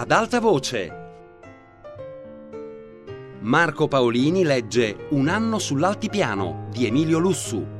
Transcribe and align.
ad 0.00 0.12
alta 0.12 0.40
voce. 0.40 0.98
Marco 3.40 3.86
Paolini 3.86 4.44
legge 4.44 5.08
Un 5.10 5.28
anno 5.28 5.58
sull'altipiano 5.58 6.68
di 6.70 6.86
Emilio 6.86 7.18
Lussu. 7.18 7.79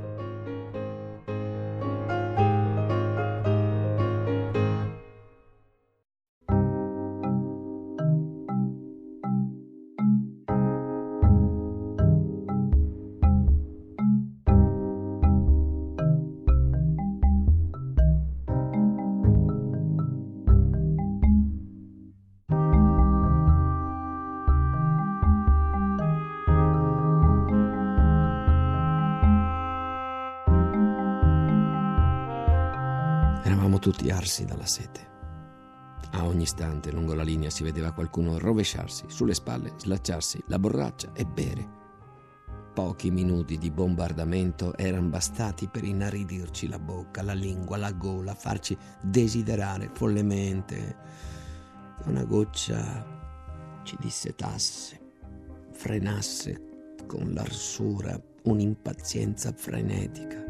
Tutti 33.80 34.10
arsi 34.10 34.44
dalla 34.44 34.66
sete. 34.66 35.08
A 36.12 36.24
ogni 36.24 36.42
istante 36.42 36.92
lungo 36.92 37.14
la 37.14 37.22
linea 37.22 37.50
si 37.50 37.64
vedeva 37.64 37.92
qualcuno 37.92 38.38
rovesciarsi 38.38 39.04
sulle 39.08 39.34
spalle, 39.34 39.72
slacciarsi 39.76 40.42
la 40.46 40.58
borraccia 40.58 41.10
e 41.12 41.24
bere. 41.24 41.78
Pochi 42.72 43.10
minuti 43.10 43.58
di 43.58 43.70
bombardamento 43.70 44.76
erano 44.76 45.08
bastati 45.08 45.66
per 45.68 45.82
inaridirci 45.82 46.68
la 46.68 46.78
bocca, 46.78 47.22
la 47.22 47.32
lingua, 47.32 47.76
la 47.76 47.90
gola, 47.92 48.34
farci 48.34 48.76
desiderare 49.00 49.90
follemente. 49.92 50.96
Una 52.04 52.24
goccia 52.24 53.04
ci 53.82 53.96
dissetasse, 53.98 55.00
frenasse 55.72 56.94
con 57.06 57.32
l'arsura 57.32 58.20
un'impazienza 58.42 59.52
frenetica. 59.52 60.49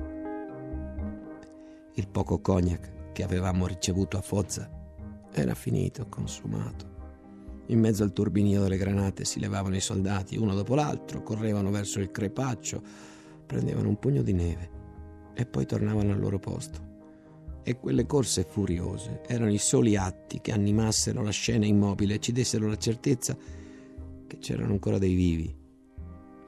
Il 1.94 2.06
poco 2.08 2.40
cognac 2.40 3.12
che 3.12 3.24
avevamo 3.24 3.66
ricevuto 3.66 4.16
a 4.16 4.22
Foggia 4.22 4.70
era 5.32 5.54
finito, 5.54 6.06
consumato. 6.08 6.88
In 7.66 7.80
mezzo 7.80 8.04
al 8.04 8.12
turbinio 8.12 8.62
delle 8.62 8.76
granate 8.76 9.24
si 9.24 9.40
levavano 9.40 9.76
i 9.76 9.80
soldati, 9.80 10.36
uno 10.36 10.54
dopo 10.54 10.74
l'altro, 10.74 11.22
correvano 11.22 11.70
verso 11.70 11.98
il 12.00 12.10
crepaccio, 12.10 12.82
prendevano 13.44 13.88
un 13.88 13.98
pugno 13.98 14.22
di 14.22 14.32
neve 14.32 14.70
e 15.34 15.46
poi 15.46 15.66
tornavano 15.66 16.12
al 16.12 16.20
loro 16.20 16.38
posto. 16.38 16.88
E 17.62 17.76
quelle 17.76 18.06
corse 18.06 18.44
furiose 18.44 19.22
erano 19.26 19.52
i 19.52 19.58
soli 19.58 19.96
atti 19.96 20.40
che 20.40 20.52
animassero 20.52 21.22
la 21.22 21.30
scena 21.30 21.66
immobile 21.66 22.14
e 22.14 22.20
ci 22.20 22.32
dessero 22.32 22.68
la 22.68 22.78
certezza 22.78 23.36
che 24.26 24.38
c'erano 24.38 24.72
ancora 24.72 24.98
dei 24.98 25.14
vivi 25.14 25.54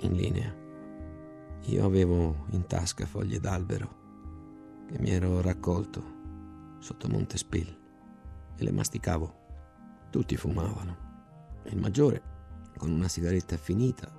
in 0.01 0.13
linea. 0.13 0.55
Io 1.67 1.85
avevo 1.85 2.47
in 2.51 2.67
tasca 2.67 3.07
foglie 3.07 3.39
d'albero 3.39 4.02
che 4.93 5.01
mi 5.01 5.11
ero 5.11 5.41
raccolto 5.41 6.77
sotto 6.79 7.09
Montespil 7.09 7.79
e 8.57 8.63
le 8.63 8.73
masticavo. 8.73 9.41
Tutti 10.11 10.37
fumavano. 10.37 11.61
Il 11.65 11.79
maggiore, 11.79 12.23
con 12.77 12.91
una 12.91 13.09
sigaretta 13.09 13.57
finita, 13.57 14.13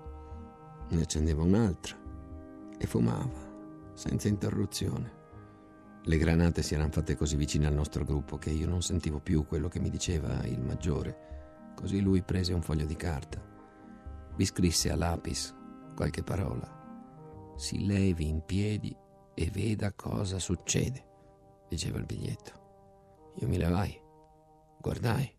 ne 0.90 1.02
accendeva 1.02 1.44
un'altra 1.44 1.96
e 2.76 2.88
fumava, 2.88 3.92
senza 3.94 4.28
interruzione. 4.28 5.22
Le 6.06 6.18
granate 6.18 6.64
si 6.64 6.74
erano 6.74 6.92
fatte 6.92 7.16
così 7.16 7.36
vicine 7.36 7.68
al 7.68 7.76
nostro 7.76 8.04
gruppo 8.04 8.40
che 8.40 8.50
io 8.50 8.68
non 8.68 8.82
sentivo 8.82 9.20
più 9.20 9.46
quello 9.46 9.68
che 9.68 9.80
mi 9.80 9.92
diceva 9.92 10.44
il 10.46 10.60
maggiore. 10.60 11.72
Così 11.76 12.02
lui 12.02 12.24
prese 12.24 12.52
un 12.52 12.64
foglio 12.64 12.86
di 12.86 12.96
carta. 12.96 13.40
Vi 14.36 14.46
scrisse 14.46 14.90
a 14.90 14.96
lapis 14.96 15.56
qualche 15.96 16.24
parola. 16.24 16.82
Si 17.56 17.86
levi 17.86 18.28
in 18.28 18.44
piedi 18.44 18.96
e 19.34 19.50
veda 19.50 19.92
cosa 19.94 20.40
succede 20.40 21.12
diceva 21.74 21.98
il 21.98 22.06
biglietto. 22.06 23.32
Io 23.40 23.48
mi 23.48 23.58
levai, 23.58 24.00
guardai. 24.80 25.32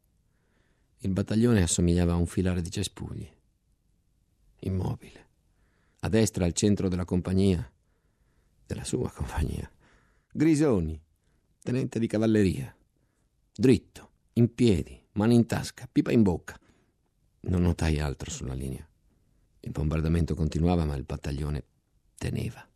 Il 0.99 1.12
battaglione 1.12 1.62
assomigliava 1.62 2.12
a 2.12 2.16
un 2.16 2.27
filare 2.27 2.60
di 2.60 2.71
cespugli. 2.71 3.28
Immobile. 4.60 5.28
A 6.00 6.09
destra, 6.09 6.44
al 6.44 6.53
centro 6.53 6.88
della 6.88 7.05
compagnia, 7.05 7.71
della 8.66 8.84
sua 8.84 9.10
compagnia. 9.10 9.71
Grisoni, 10.32 11.00
tenente 11.62 11.99
di 11.99 12.06
cavalleria. 12.06 12.75
Dritto, 13.53 14.11
in 14.34 14.53
piedi, 14.55 15.00
mani 15.12 15.34
in 15.34 15.47
tasca, 15.47 15.88
pipa 15.91 16.11
in 16.11 16.22
bocca. 16.22 16.59
Non 17.41 17.62
notai 17.62 18.00
altro 18.00 18.31
sulla 18.31 18.55
linea. 18.55 18.87
Il 19.61 19.71
bombardamento 19.71 20.34
continuava, 20.34 20.84
ma 20.84 20.97
il 20.97 21.05
battaglione 21.05 21.65
teneva. 22.16 22.66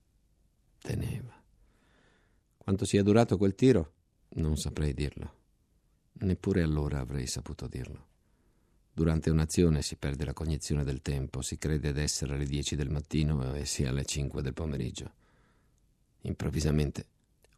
Teneva. 0.88 1.38
Quanto 2.56 2.87
sia 2.87 3.03
durato 3.03 3.37
quel 3.37 3.54
tiro, 3.54 3.93
non 4.37 4.56
saprei 4.56 4.94
dirlo. 4.94 5.34
Neppure 6.21 6.62
allora 6.62 7.00
avrei 7.00 7.26
saputo 7.26 7.66
dirlo. 7.66 8.06
Durante 8.91 9.28
un'azione 9.28 9.82
si 9.82 9.97
perde 9.97 10.25
la 10.25 10.32
cognizione 10.32 10.84
del 10.84 11.03
tempo, 11.03 11.43
si 11.43 11.59
crede 11.59 11.93
d'essere 11.93 12.37
alle 12.37 12.47
10 12.47 12.75
del 12.75 12.88
mattino 12.88 13.54
e 13.54 13.66
sia 13.66 13.91
alle 13.91 14.06
5 14.06 14.41
del 14.41 14.54
pomeriggio. 14.54 15.12
Improvvisamente 16.22 17.04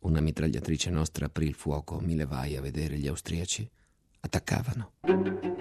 una 0.00 0.20
mitragliatrice 0.20 0.90
nostra 0.90 1.26
aprì 1.26 1.46
il 1.46 1.54
fuoco, 1.54 2.00
mi 2.00 2.16
levai 2.16 2.56
a 2.56 2.60
vedere 2.60 2.98
gli 2.98 3.06
austriaci. 3.06 3.70
Attaccavano. 4.22 5.59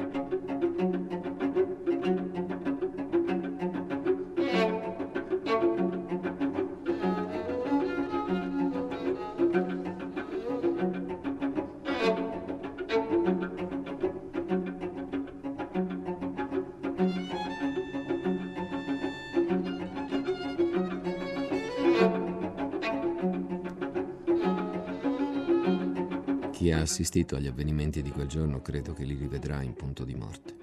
Assistito 26.90 27.36
agli 27.36 27.46
avvenimenti 27.46 28.02
di 28.02 28.10
quel 28.10 28.26
giorno 28.26 28.64
credo 28.64 28.94
che 28.94 29.04
li 29.04 29.14
rivedrà 29.14 29.62
in 29.62 29.76
punto 29.76 30.04
di 30.04 30.16
morte. 30.16 30.58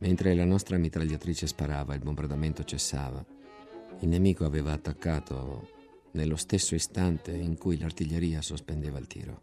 Mentre 0.00 0.34
la 0.34 0.44
nostra 0.44 0.76
mitragliatrice 0.78 1.46
sparava, 1.46 1.94
il 1.94 2.00
bombardamento 2.00 2.64
cessava. 2.64 3.24
Il 4.00 4.08
nemico 4.08 4.44
aveva 4.44 4.72
attaccato 4.72 5.68
nello 6.12 6.34
stesso 6.34 6.74
istante 6.74 7.30
in 7.30 7.56
cui 7.56 7.78
l'artiglieria 7.78 8.42
sospendeva 8.42 8.98
il 8.98 9.06
tiro. 9.06 9.42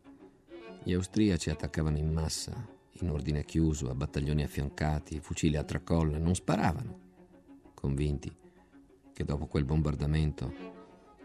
Gli 0.83 0.91
austriaci 0.91 1.49
attaccavano 1.49 1.97
in 1.97 2.11
massa, 2.11 2.53
in 2.99 3.09
ordine 3.09 3.45
chiuso, 3.45 3.89
a 3.89 3.95
battaglioni 3.95 4.43
affiancati, 4.43 5.21
fucili 5.21 5.55
a 5.55 5.63
tracolla, 5.63 6.17
non 6.17 6.35
sparavano, 6.35 6.99
convinti 7.73 8.29
che 9.13 9.23
dopo 9.23 9.45
quel 9.45 9.63
bombardamento 9.63 10.78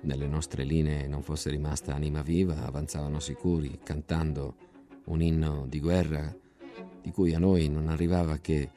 nelle 0.04 0.26
nostre 0.26 0.64
linee 0.64 1.06
non 1.06 1.22
fosse 1.22 1.50
rimasta 1.50 1.94
anima 1.94 2.22
viva, 2.22 2.64
avanzavano 2.64 3.20
sicuri, 3.20 3.80
cantando 3.82 4.56
un 5.06 5.20
inno 5.20 5.66
di 5.66 5.80
guerra 5.80 6.34
di 7.00 7.10
cui 7.10 7.34
a 7.34 7.38
noi 7.38 7.68
non 7.68 7.88
arrivava 7.88 8.38
che 8.38 8.70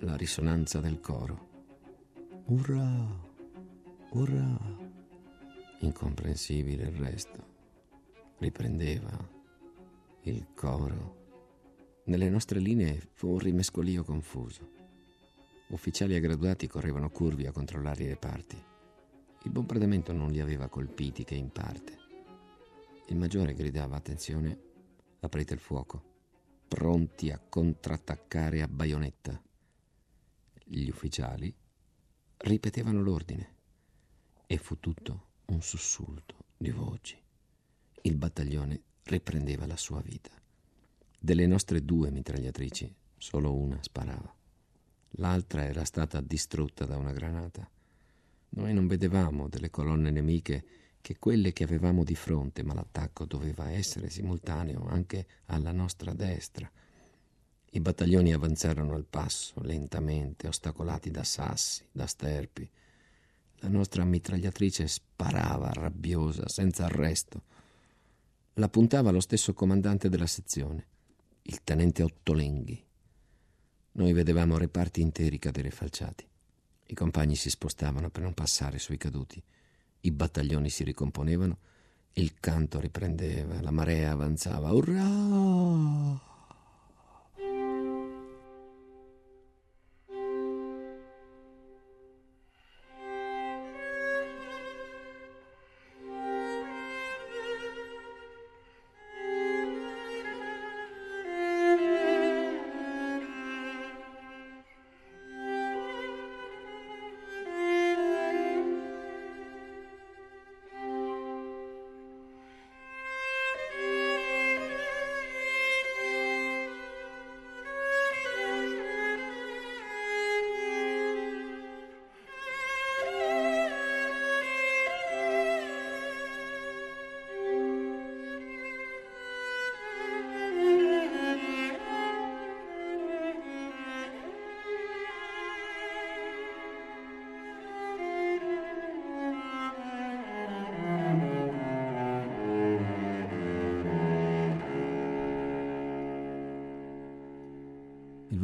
la 0.00 0.16
risonanza 0.16 0.80
del 0.80 1.00
coro. 1.00 1.48
Urrà, 2.46 3.06
urrà. 4.10 4.84
Incomprensibile 5.80 6.84
il 6.84 6.96
resto. 6.96 7.54
Riprendeva 8.38 9.28
il 10.22 10.46
coro. 10.54 11.24
Nelle 12.04 12.28
nostre 12.28 12.60
linee 12.60 13.08
fu 13.14 13.30
un 13.30 13.38
rimescolio 13.38 14.04
confuso. 14.04 14.68
Ufficiali 15.68 16.14
e 16.14 16.20
graduati 16.20 16.66
correvano 16.68 17.10
curvi 17.10 17.46
a 17.46 17.52
controllare 17.52 18.04
i 18.04 18.08
reparti. 18.08 18.74
Il 19.46 19.52
bombardamento 19.52 20.12
non 20.12 20.32
li 20.32 20.40
aveva 20.40 20.66
colpiti 20.66 21.22
che 21.22 21.36
in 21.36 21.52
parte. 21.52 21.96
Il 23.06 23.16
maggiore 23.16 23.54
gridava 23.54 23.94
attenzione, 23.94 24.58
aprite 25.20 25.54
il 25.54 25.60
fuoco, 25.60 26.02
pronti 26.66 27.30
a 27.30 27.38
contrattaccare 27.38 28.60
a 28.60 28.66
baionetta. 28.66 29.40
Gli 30.64 30.88
ufficiali 30.88 31.54
ripetevano 32.38 33.00
l'ordine 33.00 33.54
e 34.48 34.58
fu 34.58 34.80
tutto 34.80 35.26
un 35.46 35.62
sussulto 35.62 36.46
di 36.56 36.70
voci. 36.70 37.16
Il 38.02 38.16
battaglione 38.16 38.82
riprendeva 39.04 39.64
la 39.64 39.76
sua 39.76 40.00
vita. 40.00 40.32
Delle 41.16 41.46
nostre 41.46 41.84
due 41.84 42.10
mitragliatrici, 42.10 42.92
solo 43.16 43.54
una 43.54 43.80
sparava. 43.80 44.34
L'altra 45.18 45.64
era 45.64 45.84
stata 45.84 46.20
distrutta 46.20 46.84
da 46.84 46.96
una 46.96 47.12
granata. 47.12 47.70
Noi 48.56 48.72
non 48.72 48.86
vedevamo 48.86 49.48
delle 49.48 49.68
colonne 49.68 50.10
nemiche 50.10 50.64
che 51.02 51.18
quelle 51.18 51.52
che 51.52 51.64
avevamo 51.64 52.04
di 52.04 52.14
fronte, 52.14 52.62
ma 52.62 52.72
l'attacco 52.72 53.26
doveva 53.26 53.70
essere 53.70 54.08
simultaneo 54.08 54.86
anche 54.88 55.26
alla 55.46 55.72
nostra 55.72 56.14
destra. 56.14 56.70
I 57.70 57.80
battaglioni 57.80 58.32
avanzarono 58.32 58.94
al 58.94 59.04
passo, 59.04 59.60
lentamente, 59.60 60.48
ostacolati 60.48 61.10
da 61.10 61.22
sassi, 61.22 61.84
da 61.92 62.06
sterpi. 62.06 62.68
La 63.56 63.68
nostra 63.68 64.04
mitragliatrice 64.04 64.88
sparava, 64.88 65.70
rabbiosa, 65.74 66.48
senza 66.48 66.86
arresto. 66.86 67.42
La 68.54 68.70
puntava 68.70 69.10
lo 69.10 69.20
stesso 69.20 69.52
comandante 69.52 70.08
della 70.08 70.26
sezione, 70.26 70.86
il 71.42 71.62
tenente 71.62 72.02
Ottolenghi. 72.02 72.82
Noi 73.92 74.12
vedevamo 74.14 74.56
reparti 74.56 75.02
interi 75.02 75.38
cadere 75.38 75.70
falciati. 75.70 76.26
I 76.86 76.94
compagni 76.94 77.34
si 77.34 77.50
spostavano 77.50 78.10
per 78.10 78.22
non 78.22 78.34
passare 78.34 78.78
sui 78.78 78.96
caduti. 78.96 79.42
I 80.00 80.10
battaglioni 80.10 80.70
si 80.70 80.84
ricomponevano, 80.84 81.58
il 82.12 82.34
canto 82.38 82.78
riprendeva, 82.78 83.60
la 83.60 83.70
marea 83.72 84.12
avanzava. 84.12 84.72
Urrà! 84.72 86.35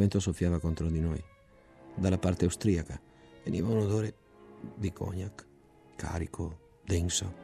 Vento 0.03 0.21
soffiava 0.21 0.59
contro 0.59 0.89
di 0.89 1.01
noi. 1.01 1.23
Dalla 1.95 2.19
parte 2.19 2.45
austriaca 2.45 3.01
veniva 3.45 3.69
un 3.69 3.79
odore 3.79 4.15
di 4.75 4.93
cognac, 4.93 5.47
carico, 5.97 6.59
denso, 6.85 7.41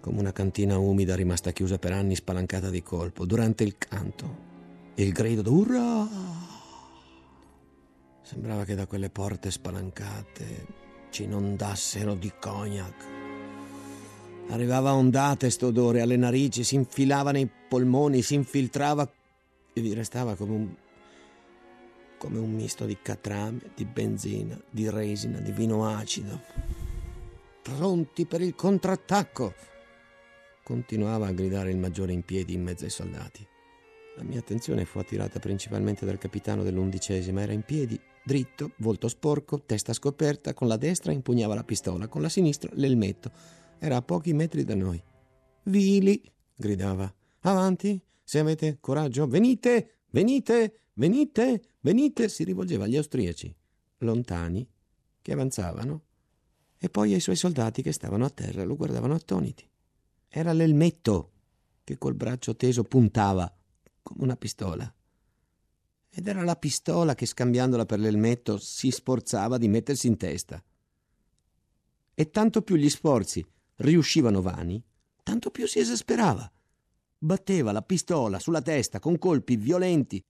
come 0.00 0.20
una 0.20 0.32
cantina 0.32 0.78
umida 0.78 1.14
rimasta 1.14 1.52
chiusa 1.52 1.78
per 1.78 1.92
anni 1.92 2.14
spalancata 2.14 2.70
di 2.70 2.82
colpo. 2.82 3.24
Durante 3.24 3.64
il 3.64 3.76
canto, 3.78 4.36
il 4.94 5.12
grido 5.12 5.42
d'urra! 5.42 6.08
Sembrava 8.22 8.64
che 8.64 8.74
da 8.74 8.86
quelle 8.86 9.10
porte 9.10 9.50
spalancate 9.50 10.66
ci 11.10 11.24
inondassero 11.24 12.14
di 12.14 12.32
cognac. 12.40 13.20
Arrivava 14.48 14.90
a 14.90 14.94
ondate 14.94 15.50
sto 15.50 15.68
odore 15.68 16.00
alle 16.00 16.16
narici, 16.16 16.64
si 16.64 16.74
infilava 16.74 17.30
nei 17.30 17.48
polmoni, 17.68 18.22
si 18.22 18.34
infiltrava 18.34 19.10
e 19.72 19.80
vi 19.80 19.94
restava 19.94 20.34
come 20.34 20.52
un 20.52 20.74
come 22.22 22.38
un 22.38 22.52
misto 22.52 22.84
di 22.84 22.96
catrame, 23.02 23.72
di 23.74 23.84
benzina, 23.84 24.56
di 24.70 24.88
resina, 24.88 25.40
di 25.40 25.50
vino 25.50 25.88
acido. 25.88 26.40
Pronti 27.60 28.26
per 28.26 28.40
il 28.40 28.54
contrattacco! 28.54 29.52
Continuava 30.62 31.26
a 31.26 31.32
gridare 31.32 31.72
il 31.72 31.78
maggiore 31.78 32.12
in 32.12 32.22
piedi 32.22 32.54
in 32.54 32.62
mezzo 32.62 32.84
ai 32.84 32.90
soldati. 32.90 33.44
La 34.14 34.22
mia 34.22 34.38
attenzione 34.38 34.84
fu 34.84 35.00
attirata 35.00 35.40
principalmente 35.40 36.06
dal 36.06 36.18
capitano 36.18 36.62
dell'undicesima. 36.62 37.42
Era 37.42 37.54
in 37.54 37.62
piedi, 37.62 37.98
dritto, 38.24 38.70
volto 38.76 39.08
sporco, 39.08 39.64
testa 39.64 39.92
scoperta, 39.92 40.54
con 40.54 40.68
la 40.68 40.76
destra 40.76 41.10
impugnava 41.10 41.56
la 41.56 41.64
pistola, 41.64 42.06
con 42.06 42.22
la 42.22 42.28
sinistra 42.28 42.70
l'elmetto. 42.74 43.32
Era 43.80 43.96
a 43.96 44.02
pochi 44.02 44.32
metri 44.32 44.62
da 44.62 44.76
noi. 44.76 45.02
Vili! 45.64 46.22
gridava. 46.54 47.12
Avanti! 47.40 48.00
Se 48.22 48.38
avete 48.38 48.78
coraggio, 48.78 49.26
venite! 49.26 50.01
Venite! 50.12 50.76
Venite, 50.94 51.62
venite, 51.80 52.28
si 52.28 52.44
rivolgeva 52.44 52.84
agli 52.84 52.96
austriaci, 52.96 53.54
lontani, 53.98 54.68
che 55.22 55.32
avanzavano, 55.32 56.02
e 56.76 56.90
poi 56.90 57.14
ai 57.14 57.20
suoi 57.20 57.36
soldati 57.36 57.80
che 57.80 57.92
stavano 57.92 58.26
a 58.26 58.30
terra 58.30 58.64
lo 58.64 58.76
guardavano 58.76 59.14
attoniti. 59.14 59.66
Era 60.28 60.52
l'elmetto 60.52 61.30
che 61.82 61.96
col 61.96 62.14
braccio 62.14 62.54
teso 62.56 62.84
puntava 62.84 63.50
come 64.02 64.22
una 64.22 64.36
pistola. 64.36 64.92
Ed 66.10 66.26
era 66.26 66.42
la 66.42 66.56
pistola 66.56 67.14
che, 67.14 67.24
scambiandola 67.24 67.86
per 67.86 67.98
l'elmetto, 67.98 68.58
si 68.58 68.90
sforzava 68.90 69.56
di 69.56 69.68
mettersi 69.68 70.08
in 70.08 70.18
testa. 70.18 70.62
E 72.14 72.30
tanto 72.30 72.60
più 72.60 72.76
gli 72.76 72.90
sforzi 72.90 73.44
riuscivano 73.76 74.42
vani, 74.42 74.82
tanto 75.22 75.50
più 75.50 75.66
si 75.66 75.78
esasperava. 75.78 76.50
Batteva 77.24 77.70
la 77.70 77.82
pistola 77.82 78.40
sulla 78.40 78.62
testa 78.62 78.98
con 78.98 79.16
colpi 79.16 79.54
violenti 79.54 80.20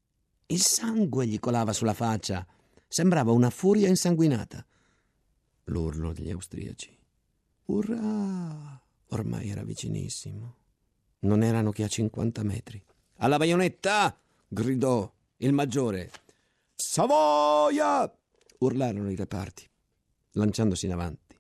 il 0.49 0.61
sangue 0.61 1.27
gli 1.27 1.39
colava 1.39 1.73
sulla 1.73 1.95
faccia. 1.95 2.47
Sembrava 2.87 3.33
una 3.33 3.49
furia 3.49 3.89
insanguinata. 3.89 4.63
L'urlo 5.65 6.13
degli 6.13 6.31
austriaci. 6.31 6.95
Urrà! 7.67 8.79
Ormai 9.07 9.49
era 9.49 9.63
vicinissimo. 9.65 10.57
Non 11.21 11.43
erano 11.43 11.71
che 11.71 11.85
a 11.85 11.89
50 11.89 12.43
metri. 12.43 12.85
Alla 13.17 13.39
baionetta! 13.39 14.15
gridò 14.47 15.11
il 15.39 15.53
maggiore. 15.55 16.11
Savoia! 16.75 18.15
urlarono 18.59 19.11
i 19.11 19.17
reparti, 19.17 19.67
lanciandosi 20.33 20.85
in 20.85 20.93
avanti. 20.93 21.35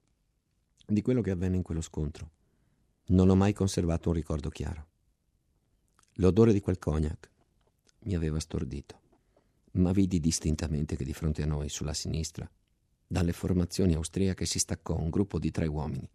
Di 0.87 1.02
quello 1.02 1.20
che 1.20 1.31
avvenne 1.31 1.56
in 1.56 1.62
quello 1.62 1.82
scontro 1.82 2.31
non 3.08 3.28
ho 3.28 3.34
mai 3.34 3.53
conservato 3.53 4.08
un 4.08 4.15
ricordo 4.15 4.48
chiaro. 4.48 4.86
L'odore 6.22 6.52
di 6.52 6.60
quel 6.60 6.79
cognac 6.79 7.29
mi 8.05 8.14
aveva 8.14 8.38
stordito 8.38 9.00
ma 9.72 9.91
vidi 9.91 10.20
distintamente 10.20 10.94
che 10.94 11.02
di 11.02 11.12
fronte 11.12 11.43
a 11.43 11.46
noi, 11.46 11.69
sulla 11.69 11.94
sinistra, 11.94 12.48
dalle 13.05 13.32
formazioni 13.32 13.94
austriache 13.94 14.46
si 14.46 14.60
staccò 14.60 14.96
un 14.96 15.10
gruppo 15.10 15.41
di 15.41 15.50
tre 15.50 15.67
uomini 15.67 16.08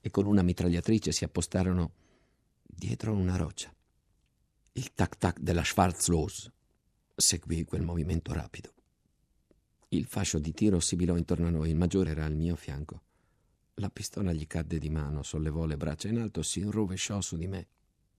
e 0.00 0.10
con 0.10 0.26
una 0.26 0.42
mitragliatrice 0.42 1.12
si 1.12 1.24
appostarono 1.24 1.92
dietro 2.62 3.14
una 3.14 3.36
roccia. 3.36 3.74
Il 4.72 4.92
tac-tac 4.92 5.38
della 5.38 5.64
Schwarzlos 5.64 6.50
seguì 7.14 7.64
quel 7.64 7.80
movimento 7.82 8.34
rapido. 8.34 8.74
Il 9.88 10.04
fascio 10.04 10.38
di 10.38 10.52
tiro 10.52 10.78
sibilò 10.78 11.16
intorno 11.16 11.46
a 11.46 11.50
noi, 11.50 11.70
il 11.70 11.76
maggiore 11.76 12.10
era 12.10 12.26
al 12.26 12.34
mio 12.34 12.54
fianco. 12.54 13.00
La 13.76 13.88
pistola 13.88 14.34
gli 14.34 14.46
cadde 14.46 14.78
di 14.78 14.90
mano, 14.90 15.22
sollevò 15.22 15.64
le 15.64 15.78
braccia 15.78 16.08
in 16.08 16.18
alto, 16.18 16.42
si 16.42 16.62
rovesciò 16.62 17.22
su 17.22 17.38
di 17.38 17.46
me 17.46 17.68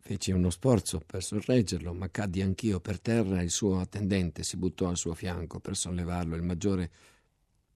Feci 0.02 0.32
uno 0.32 0.50
sforzo 0.50 1.00
per 1.00 1.24
sorreggerlo, 1.24 1.94
ma 1.94 2.10
caddi 2.10 2.42
anch'io 2.42 2.80
per 2.80 3.00
terra 3.00 3.42
e 3.42 3.44
il 3.44 3.52
suo 3.52 3.80
attendente 3.80 4.44
si 4.44 4.58
buttò 4.58 4.88
al 4.88 4.98
suo 4.98 5.14
fianco 5.14 5.60
per 5.60 5.76
sollevarlo. 5.76 6.36
Il 6.36 6.42
maggiore 6.42 6.92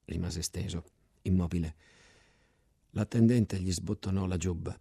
rimase 0.05 0.41
steso, 0.41 0.83
immobile. 1.23 1.75
L'attendente 2.91 3.59
gli 3.59 3.71
sbottonò 3.71 4.25
la 4.25 4.37
giubba. 4.37 4.79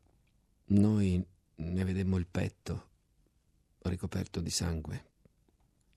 Noi 0.67 1.23
ne 1.55 1.85
vedemmo 1.85 2.17
il 2.17 2.27
petto 2.27 2.91
ricoperto 3.83 4.41
di 4.41 4.51
sangue. 4.51 5.11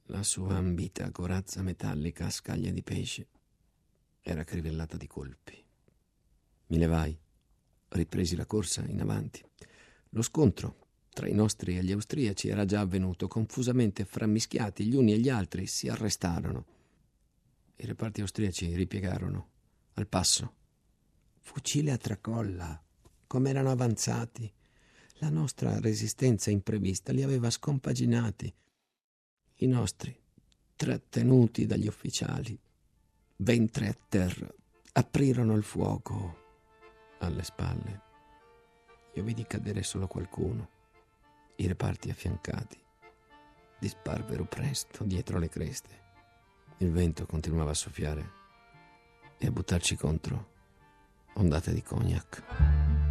La 0.09 0.23
sua 0.23 0.55
ambita 0.55 1.09
corazza 1.11 1.61
metallica 1.61 2.25
a 2.25 2.31
scaglie 2.31 2.71
di 2.71 2.83
pesce 2.83 3.27
era 4.21 4.43
crivellata 4.43 4.97
di 4.97 5.07
colpi. 5.07 5.63
Mi 6.67 6.77
levai, 6.77 7.17
ripresi 7.89 8.35
la 8.35 8.45
corsa 8.45 8.83
in 8.85 8.99
avanti. 9.01 9.43
Lo 10.09 10.21
scontro 10.21 10.84
tra 11.15 11.29
i 11.29 11.33
nostri 11.33 11.77
e 11.77 11.83
gli 11.83 11.93
austriaci 11.93 12.49
era 12.49 12.65
già 12.65 12.81
avvenuto, 12.81 13.29
confusamente 13.29 14.03
frammischiati 14.03 14.83
gli 14.83 14.95
uni 14.95 15.13
e 15.13 15.17
gli 15.17 15.29
altri 15.29 15.65
si 15.65 15.87
arrestarono. 15.87 16.65
I 17.77 17.85
reparti 17.85 18.19
austriaci 18.19 18.75
ripiegarono, 18.75 19.47
al 19.93 20.07
passo. 20.07 20.53
Fucile 21.39 21.93
a 21.93 21.97
tracolla, 21.97 22.83
come 23.27 23.49
erano 23.49 23.71
avanzati. 23.71 24.51
La 25.19 25.29
nostra 25.29 25.79
resistenza 25.79 26.51
imprevista 26.51 27.13
li 27.13 27.23
aveva 27.23 27.49
scompaginati. 27.49 28.53
I 29.59 29.67
nostri, 29.67 30.13
trattenuti 30.75 31.65
dagli 31.65 31.87
ufficiali, 31.87 32.59
ventre 33.37 33.87
a 33.87 33.97
terra, 34.09 34.53
aprirono 34.91 35.55
il 35.55 35.63
fuoco 35.63 36.39
alle 37.19 37.43
spalle. 37.43 38.01
Io 39.13 39.23
vidi 39.23 39.45
cadere 39.47 39.81
solo 39.81 40.07
qualcuno 40.07 40.73
i 41.57 41.67
reparti 41.67 42.09
affiancati 42.09 42.83
disparvero 43.79 44.45
presto 44.45 45.03
dietro 45.03 45.37
le 45.37 45.49
creste. 45.49 46.03
Il 46.77 46.91
vento 46.91 47.25
continuava 47.25 47.71
a 47.71 47.75
soffiare 47.75 48.31
e 49.37 49.47
a 49.47 49.51
buttarci 49.51 49.95
contro 49.95 50.53
ondate 51.35 51.73
di 51.73 51.81
cognac. 51.81 53.04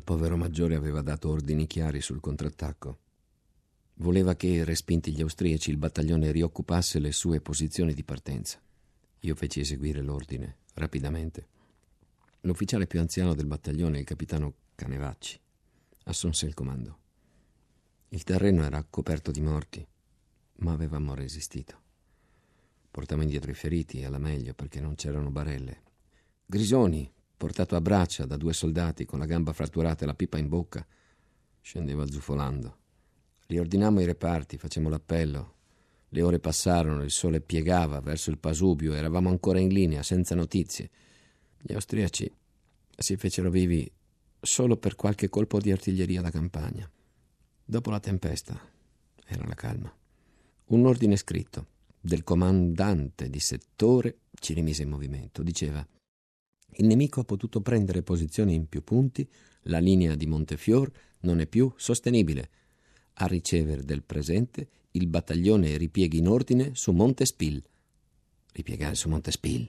Il 0.00 0.06
povero 0.06 0.38
maggiore 0.38 0.76
aveva 0.76 1.02
dato 1.02 1.28
ordini 1.28 1.66
chiari 1.66 2.00
sul 2.00 2.20
contrattacco. 2.20 2.98
Voleva 3.96 4.34
che, 4.34 4.64
respinti 4.64 5.12
gli 5.12 5.20
austriaci, 5.20 5.68
il 5.68 5.76
battaglione 5.76 6.32
rioccupasse 6.32 6.98
le 6.98 7.12
sue 7.12 7.42
posizioni 7.42 7.92
di 7.92 8.02
partenza. 8.02 8.58
Io 9.18 9.34
feci 9.34 9.60
eseguire 9.60 10.00
l'ordine, 10.00 10.56
rapidamente. 10.72 11.48
L'ufficiale 12.40 12.86
più 12.86 12.98
anziano 12.98 13.34
del 13.34 13.44
battaglione, 13.44 13.98
il 13.98 14.06
capitano 14.06 14.54
Canevacci, 14.74 15.38
assunse 16.04 16.46
il 16.46 16.54
comando. 16.54 16.98
Il 18.08 18.24
terreno 18.24 18.64
era 18.64 18.82
coperto 18.88 19.30
di 19.30 19.42
morti, 19.42 19.86
ma 20.60 20.72
avevamo 20.72 21.12
resistito. 21.12 21.78
Portammo 22.90 23.20
indietro 23.20 23.50
i 23.50 23.54
feriti, 23.54 24.02
alla 24.02 24.16
meglio, 24.16 24.54
perché 24.54 24.80
non 24.80 24.94
c'erano 24.94 25.30
barelle. 25.30 25.82
Grisoni, 26.46 27.12
portato 27.40 27.74
a 27.74 27.80
braccia 27.80 28.26
da 28.26 28.36
due 28.36 28.52
soldati 28.52 29.06
con 29.06 29.18
la 29.18 29.24
gamba 29.24 29.54
fratturata 29.54 30.04
e 30.04 30.06
la 30.06 30.12
pipa 30.14 30.36
in 30.36 30.46
bocca, 30.46 30.86
scendeva 31.62 32.06
zufolando. 32.06 32.76
Riordinammo 33.46 34.02
i 34.02 34.04
reparti, 34.04 34.58
facemmo 34.58 34.90
l'appello. 34.90 35.54
Le 36.10 36.20
ore 36.20 36.38
passarono, 36.38 37.02
il 37.02 37.10
sole 37.10 37.40
piegava 37.40 38.00
verso 38.00 38.28
il 38.28 38.36
Pasubio, 38.36 38.92
eravamo 38.92 39.30
ancora 39.30 39.58
in 39.58 39.70
linea, 39.72 40.02
senza 40.02 40.34
notizie. 40.34 40.90
Gli 41.58 41.72
austriaci 41.72 42.30
si 42.94 43.16
fecero 43.16 43.48
vivi 43.48 43.90
solo 44.38 44.76
per 44.76 44.94
qualche 44.94 45.30
colpo 45.30 45.60
di 45.60 45.72
artiglieria 45.72 46.20
da 46.20 46.30
campagna. 46.30 46.90
Dopo 47.64 47.88
la 47.88 48.00
tempesta 48.00 48.60
era 49.24 49.46
la 49.46 49.54
calma. 49.54 49.90
Un 50.66 50.84
ordine 50.84 51.16
scritto 51.16 51.68
del 51.98 52.22
comandante 52.22 53.30
di 53.30 53.40
settore 53.40 54.18
ci 54.34 54.52
rimise 54.52 54.82
in 54.82 54.90
movimento. 54.90 55.42
Diceva 55.42 55.86
il 56.74 56.86
nemico 56.86 57.20
ha 57.20 57.24
potuto 57.24 57.60
prendere 57.60 58.02
posizione 58.02 58.52
in 58.52 58.68
più 58.68 58.82
punti, 58.82 59.28
la 59.64 59.78
linea 59.78 60.14
di 60.14 60.26
Montefior 60.26 60.90
non 61.20 61.40
è 61.40 61.46
più 61.46 61.72
sostenibile. 61.76 62.50
A 63.14 63.26
ricevere 63.26 63.84
del 63.84 64.02
presente, 64.02 64.68
il 64.92 65.06
battaglione 65.06 65.76
ripieghi 65.76 66.18
in 66.18 66.28
ordine 66.28 66.70
su 66.74 66.92
Montespil. 66.92 67.62
Ripiegare 68.52 68.94
su 68.94 69.08
Montespil? 69.08 69.68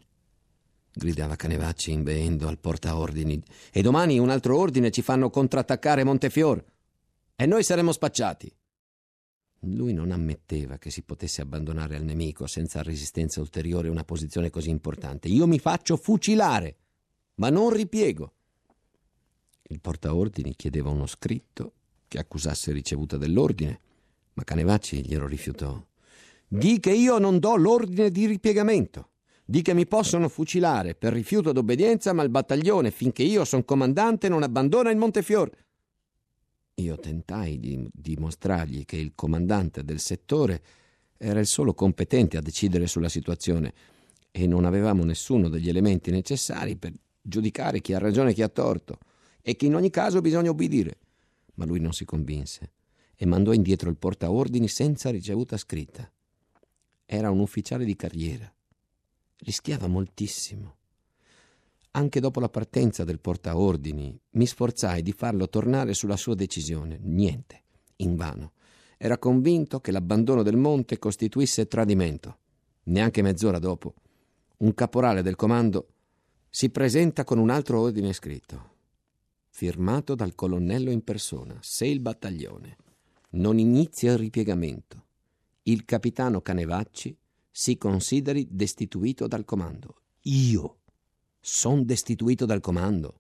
gridava 0.94 1.36
Canevacci 1.36 1.92
inveendo 1.92 2.48
al 2.48 2.60
portaordini. 2.60 3.42
E 3.72 3.82
domani 3.82 4.20
un 4.20 4.30
altro 4.30 4.58
ordine 4.58 4.92
ci 4.92 5.02
fanno 5.02 5.30
contrattaccare 5.30 6.04
Montefior. 6.04 6.64
E 7.36 7.46
noi 7.46 7.64
saremo 7.64 7.92
spacciati. 7.92 8.54
Lui 9.66 9.94
non 9.94 10.12
ammetteva 10.12 10.78
che 10.78 10.90
si 10.90 11.04
potesse 11.04 11.42
abbandonare 11.42 11.96
al 11.96 12.04
nemico 12.04 12.48
senza 12.48 12.82
resistenza 12.82 13.42
ulteriore 13.42 13.90
una 13.90 14.04
posizione 14.04 14.50
così 14.50 14.70
importante. 14.70 15.28
Io 15.28 15.46
mi 15.46 15.60
faccio 15.60 15.98
fucilare 15.98 16.78
ma 17.42 17.50
non 17.50 17.72
ripiego. 17.72 18.34
Il 19.64 19.82
portaordini 19.82 20.56
chiedeva 20.56 20.92
uno 20.92 21.08
scritto 21.08 21.74
che 22.08 22.20
accusasse 22.20 22.72
ricevuta 22.72 23.18
dell'ordine, 23.18 23.80
ma 24.34 24.44
Canevacci 24.44 25.04
glielo 25.04 25.26
rifiutò. 25.26 25.84
Di 26.48 26.80
che 26.80 26.92
io 26.92 27.18
non 27.18 27.40
do 27.40 27.56
l'ordine 27.56 28.12
di 28.12 28.28
ripiegamento. 28.28 29.10
Di 29.44 29.64
che 29.64 29.74
mi 29.74 29.88
possono 29.88 30.30
fucilare 30.30 30.94
per 30.94 31.14
rifiuto 31.14 31.52
d'obbedienza, 31.52 32.14
ma 32.14 32.22
il 32.22 32.30
battaglione, 32.30 32.92
finché 32.92 33.24
io 33.24 33.44
sono 33.44 33.64
comandante, 33.64 34.30
non 34.30 34.44
abbandona 34.44 34.92
il 34.92 34.98
Montefiore. 34.98 35.66
Io 36.76 36.96
tentai 37.00 37.60
di 37.60 37.90
dimostrargli 37.92 38.86
che 38.86 38.98
il 38.98 39.14
comandante 39.16 39.84
del 39.84 40.00
settore 40.00 40.62
era 41.18 41.40
il 41.40 41.48
solo 41.48 41.74
competente 41.74 42.38
a 42.38 42.42
decidere 42.42 42.86
sulla 42.86 43.10
situazione 43.10 43.74
e 44.30 44.46
non 44.46 44.64
avevamo 44.64 45.04
nessuno 45.04 45.50
degli 45.50 45.70
elementi 45.70 46.12
necessari 46.12 46.76
per 46.78 46.94
giudicare 47.22 47.82
chi 47.82 47.94
ha 47.94 48.00
ragione 48.00 48.32
e 48.32 48.34
chi 48.34 48.42
ha 48.42 48.50
torto, 48.50 48.98
e 49.42 49.56
che 49.56 49.66
in 49.66 49.76
ogni 49.76 49.90
caso 49.90 50.22
bisogna 50.22 50.50
obbedire. 50.50 50.98
Ma 51.56 51.66
lui 51.66 51.80
non 51.80 51.94
si 51.94 52.06
convinse 52.06 52.72
e 53.22 53.26
mandò 53.28 53.54
indietro 53.54 53.90
il 53.90 53.98
portaordini 53.98 54.68
senza 54.68 55.12
ricevuta 55.12 55.56
scritta. 55.56 56.12
Era 57.06 57.30
un 57.30 57.40
ufficiale 57.40 57.86
di 57.86 57.96
carriera. 57.96 58.52
Rischiava 59.38 59.86
moltissimo. 59.86 60.78
Anche 61.92 62.20
dopo 62.20 62.40
la 62.40 62.50
partenza 62.50 63.04
del 63.04 63.20
portaordini 63.20 64.20
mi 64.32 64.46
sforzai 64.48 65.04
di 65.04 65.12
farlo 65.12 65.50
tornare 65.50 65.94
sulla 65.94 66.18
sua 66.18 66.34
decisione. 66.34 66.98
Niente, 67.00 67.62
invano. 67.98 68.54
Era 68.98 69.20
convinto 69.20 69.82
che 69.82 69.92
l'abbandono 69.92 70.42
del 70.42 70.58
monte 70.58 70.98
costituisse 70.98 71.68
tradimento. 71.68 72.38
Neanche 72.86 73.22
mezz'ora 73.22 73.60
dopo, 73.60 73.94
un 74.58 74.74
caporale 74.74 75.22
del 75.22 75.36
comando 75.36 75.90
si 76.54 76.70
presenta 76.70 77.24
con 77.24 77.40
un 77.40 77.50
altro 77.50 77.80
ordine 77.80 78.12
scritto, 78.12 78.70
firmato 79.48 80.16
dal 80.16 80.36
colonnello 80.36 80.92
in 80.92 81.02
persona, 81.02 81.58
se 81.62 81.86
il 81.86 82.02
battaglione 82.02 82.76
non 83.32 83.58
inizia 83.58 84.12
il 84.12 84.18
ripiegamento, 84.18 85.06
il 85.64 85.86
capitano 85.86 86.42
Canevacci 86.42 87.18
si 87.50 87.78
consideri 87.78 88.46
destituito 88.52 89.28
dal 89.28 89.46
comando. 89.46 90.02
Io 90.24 90.80
son 91.40 91.86
destituito 91.86 92.46
dal 92.46 92.60
comando. 92.60 93.20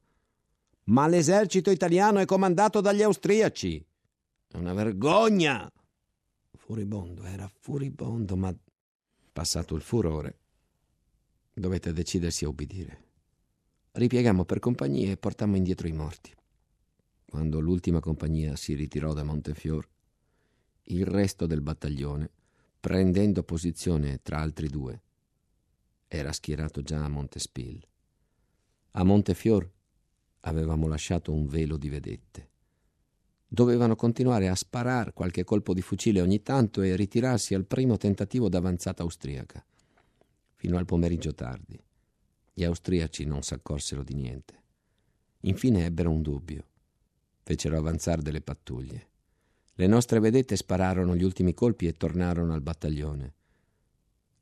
Ma 0.85 1.07
l'esercito 1.07 1.71
italiano 1.71 2.19
è 2.19 2.25
comandato 2.25 2.81
dagli 2.81 3.01
austriaci. 3.01 3.85
È 4.47 4.57
una 4.57 4.73
vergogna! 4.73 5.71
Furibondo, 6.57 7.23
era 7.23 7.49
furibondo, 7.49 8.35
ma 8.35 8.53
passato 9.31 9.73
il 9.75 9.81
furore, 9.81 10.39
dovette 11.53 11.93
decidersi 11.93 12.43
a 12.43 12.49
ubbidire. 12.49 13.10
Ripiegammo 13.93 14.45
per 14.45 14.59
compagnie 14.59 15.11
e 15.11 15.17
portammo 15.17 15.57
indietro 15.57 15.85
i 15.85 15.91
morti. 15.91 16.33
Quando 17.25 17.59
l'ultima 17.59 17.99
compagnia 17.99 18.55
si 18.55 18.73
ritirò 18.73 19.11
da 19.11 19.23
Montefior, 19.23 19.85
il 20.83 21.05
resto 21.05 21.45
del 21.45 21.59
battaglione, 21.59 22.29
prendendo 22.79 23.43
posizione 23.43 24.21
tra 24.23 24.39
altri 24.39 24.69
due, 24.69 25.01
era 26.07 26.31
schierato 26.31 26.81
già 26.81 27.03
a 27.03 27.09
Montespil. 27.09 27.85
A 28.91 29.03
Montefior 29.03 29.69
avevamo 30.41 30.87
lasciato 30.87 31.33
un 31.33 31.47
velo 31.47 31.75
di 31.75 31.89
vedette. 31.89 32.49
Dovevano 33.45 33.97
continuare 33.97 34.47
a 34.47 34.55
sparare 34.55 35.11
qualche 35.11 35.43
colpo 35.43 35.73
di 35.73 35.81
fucile 35.81 36.21
ogni 36.21 36.41
tanto 36.41 36.81
e 36.81 36.95
ritirarsi 36.95 37.53
al 37.55 37.65
primo 37.65 37.97
tentativo 37.97 38.47
d'avanzata 38.47 39.03
austriaca. 39.03 39.65
Fino 40.55 40.77
al 40.77 40.85
pomeriggio 40.85 41.33
tardi. 41.33 41.77
Gli 42.53 42.63
austriaci 42.63 43.25
non 43.25 43.43
s'accorsero 43.43 44.03
di 44.03 44.13
niente. 44.13 44.63
Infine 45.41 45.85
ebbero 45.85 46.11
un 46.11 46.21
dubbio. 46.21 46.67
Fecero 47.43 47.77
avanzare 47.77 48.21
delle 48.21 48.41
pattuglie. 48.41 49.09
Le 49.73 49.87
nostre 49.87 50.19
vedette 50.19 50.55
spararono 50.55 51.15
gli 51.15 51.23
ultimi 51.23 51.53
colpi 51.53 51.87
e 51.87 51.93
tornarono 51.93 52.53
al 52.53 52.61
battaglione. 52.61 53.33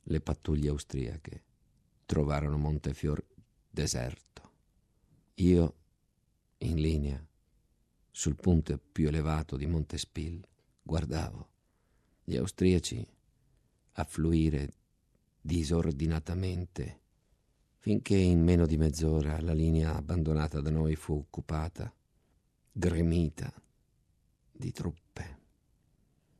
Le 0.02 0.20
pattuglie 0.20 0.68
austriache 0.68 1.44
trovarono 2.04 2.58
Montefior 2.58 3.24
deserto. 3.70 4.50
Io, 5.34 5.74
in 6.58 6.80
linea, 6.80 7.24
sul 8.10 8.36
punto 8.36 8.78
più 8.78 9.08
elevato 9.08 9.56
di 9.56 9.66
Montespil, 9.66 10.46
guardavo 10.82 11.48
gli 12.24 12.36
austriaci 12.36 13.06
affluire 13.92 14.72
disordinatamente 15.40 17.00
finché 17.80 18.14
in 18.14 18.42
meno 18.42 18.66
di 18.66 18.76
mezz'ora 18.76 19.40
la 19.40 19.54
linea 19.54 19.96
abbandonata 19.96 20.60
da 20.60 20.70
noi 20.70 20.96
fu 20.96 21.14
occupata, 21.14 21.92
gremita 22.70 23.50
di 24.52 24.70
truppe. 24.70 25.38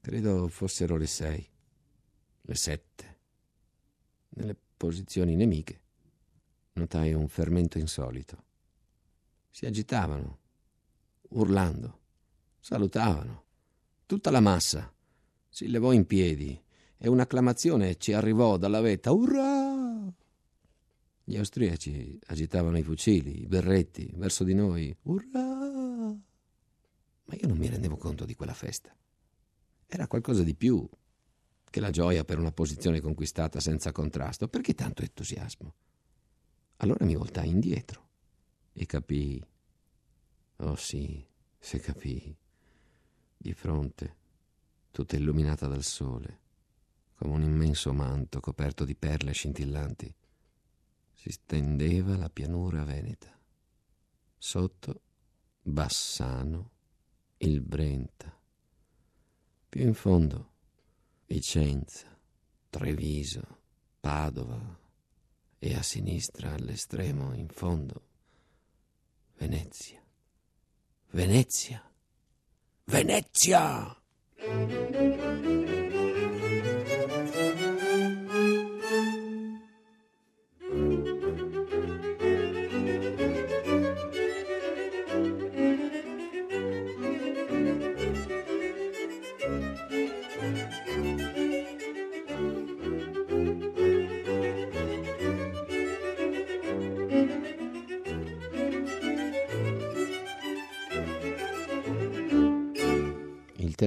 Credo 0.03 0.49
fossero 0.49 0.99
le 0.99 1.07
sei, 1.07 1.47
le 2.43 2.55
sette. 2.55 3.19
Nelle 4.31 4.55
posizioni 4.77 5.35
nemiche 5.35 5.81
notai 6.75 7.15
un 7.15 7.27
fermento 7.29 7.79
insolito. 7.79 8.45
Si 9.51 9.65
agitavano, 9.65 10.39
urlando. 11.31 11.99
Salutavano. 12.61 13.45
Tutta 14.05 14.31
la 14.31 14.41
massa 14.41 14.93
si 15.49 15.69
levò 15.69 15.93
in 15.93 16.07
piedi 16.07 16.63
e 16.99 17.09
un'acclamazione 17.09 17.97
ci 17.97 18.13
arrivò 18.13 18.59
dalla 18.59 18.83
vetta. 18.83 19.11
Urrà! 19.11 19.50
Gli 21.25 21.37
austriaci 21.37 22.19
agitavano 22.27 22.79
i 22.79 22.83
fucili, 22.83 23.43
i 23.43 23.47
berretti 23.47 24.13
verso 24.17 24.45
di 24.45 24.55
noi. 24.55 24.95
Urrà! 25.03 25.39
Ma 27.25 27.35
io 27.35 27.47
non 27.47 27.59
mi 27.59 27.69
rendevo 27.69 27.97
conto 27.97 28.25
di 28.25 28.35
quella 28.35 28.55
festa. 28.55 28.95
Era 29.87 30.07
qualcosa 30.07 30.43
di 30.43 30.55
più 30.55 30.89
che 31.71 31.81
la 31.81 31.91
gioia 31.91 32.25
per 32.25 32.39
una 32.39 32.53
posizione 32.53 33.01
conquistata 33.01 33.61
senza 33.61 33.93
contrasto. 33.93 34.49
Perché 34.49 34.75
tanto 34.75 35.03
entusiasmo? 35.03 35.75
Allora 36.79 37.05
mi 37.05 37.15
voltai 37.15 37.49
indietro 37.49 38.09
e 38.73 38.87
capii 38.87 39.45
Oh 40.63 40.77
sì, 40.77 41.27
se 41.59 41.81
capii. 41.81 42.37
Di 43.39 43.55
fronte, 43.55 44.17
tutta 44.91 45.17
illuminata 45.17 45.67
dal 45.67 45.83
sole, 45.83 46.41
come 47.15 47.33
un 47.33 47.43
immenso 47.43 47.95
manto 47.95 48.41
coperto 48.41 48.85
di 48.85 48.95
perle 48.95 49.33
scintillanti, 49.33 50.15
si 51.21 51.33
stendeva 51.33 52.17
la 52.17 52.31
pianura 52.31 52.83
veneta. 52.83 53.39
Sotto, 54.39 55.03
Bassano, 55.61 56.71
il 57.37 57.61
Brenta. 57.61 58.35
Più 59.69 59.83
in 59.83 59.93
fondo, 59.93 60.53
Vicenza, 61.27 62.09
Treviso, 62.71 63.59
Padova 64.01 64.81
e 65.59 65.75
a 65.75 65.83
sinistra, 65.83 66.55
all'estremo, 66.55 67.35
in 67.35 67.49
fondo, 67.49 68.07
Venezia. 69.37 70.03
Venezia. 71.11 71.85
Venezia! 72.85 73.95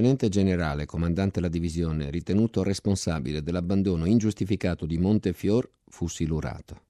Tenente 0.04 0.28
generale 0.28 0.84
comandante 0.84 1.40
la 1.40 1.48
divisione, 1.48 2.10
ritenuto 2.10 2.62
responsabile 2.62 3.42
dell'abbandono 3.42 4.04
ingiustificato 4.04 4.84
di 4.84 4.98
Montefior, 4.98 5.66
fu 5.86 6.08
silurato. 6.08 6.82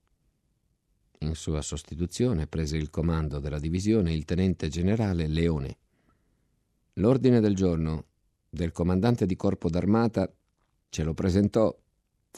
In 1.18 1.36
sua 1.36 1.62
sostituzione 1.62 2.48
prese 2.48 2.76
il 2.76 2.90
comando 2.90 3.38
della 3.38 3.60
divisione 3.60 4.12
il 4.12 4.24
tenente 4.24 4.66
generale 4.66 5.28
Leone. 5.28 5.76
L'ordine 6.94 7.38
del 7.38 7.54
giorno 7.54 8.06
del 8.50 8.72
comandante 8.72 9.26
di 9.26 9.36
corpo 9.36 9.70
d'armata 9.70 10.28
ce 10.88 11.04
lo 11.04 11.14
presentò 11.14 11.72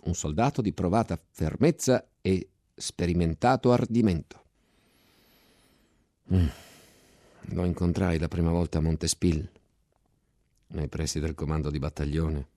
un 0.05 0.15
soldato 0.15 0.61
di 0.61 0.75
provata 0.75 1.19
fermezza 1.31 2.07
e 2.21 2.51
sperimentato 2.75 3.73
ardimento. 3.73 4.45
Mm. 6.35 6.47
Lo 7.53 7.65
incontrai 7.65 8.19
la 8.19 8.29
prima 8.29 8.51
volta 8.51 8.77
a 8.77 8.83
Montespil 8.83 9.56
nei 10.68 10.88
pressi 10.88 11.20
del 11.20 11.35
comando 11.35 11.70
di 11.70 11.79
battaglione. 11.79 12.48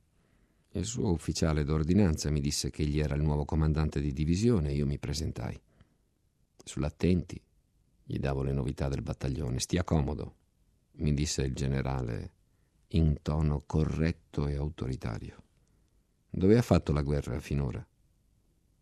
Il 0.71 0.85
suo 0.85 1.11
ufficiale 1.11 1.63
d'ordinanza 1.63 2.29
mi 2.29 2.41
disse 2.41 2.69
che 2.69 2.83
egli 2.83 2.99
era 2.99 3.15
il 3.15 3.21
nuovo 3.21 3.45
comandante 3.45 4.01
di 4.01 4.13
divisione 4.13 4.69
e 4.69 4.75
io 4.75 4.85
mi 4.85 4.99
presentai. 4.99 5.59
Sull'attenti 6.63 7.41
gli 8.03 8.17
davo 8.17 8.43
le 8.43 8.53
novità 8.53 8.87
del 8.87 9.01
battaglione. 9.01 9.59
Stia 9.59 9.83
comodo, 9.83 10.35
mi 10.93 11.13
disse 11.13 11.43
il 11.43 11.53
generale 11.53 12.33
in 12.89 13.17
tono 13.21 13.61
corretto 13.65 14.47
e 14.47 14.55
autoritario. 14.55 15.43
Dove 16.29 16.57
ha 16.57 16.61
fatto 16.61 16.91
la 16.91 17.01
guerra 17.01 17.39
finora? 17.39 17.85